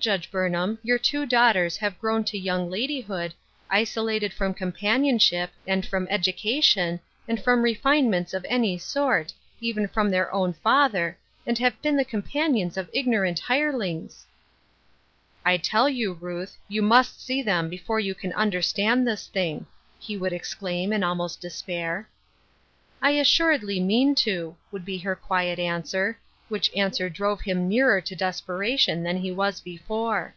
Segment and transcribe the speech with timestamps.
[0.00, 3.32] Judge Burnham, your two daugh ters have grown to young ladyhood,
[3.70, 10.30] isolated from companionship, and from education, and fiom refinements of every sort, even from their
[10.34, 14.26] own father, and have been the companions of ignorant hirelings!"
[15.46, 19.06] ^* I tell you, Ruth, you must see them before Butyls Burden, 263 you can understand
[19.06, 19.66] this thing,"
[20.00, 22.08] he would ex claim, in almost despair.
[23.00, 26.18] "I assuredly mean to," would be her quiet answer,
[26.48, 30.32] which answer drove him nearer to des peration than he was before.